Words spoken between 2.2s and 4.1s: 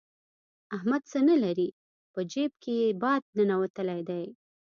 جېب کې يې باد ننوتلی